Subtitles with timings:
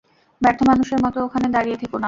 [0.41, 1.99] ব্যর্থ মানুষের মত ওখানে দাঁড়িয়ে থেকো না!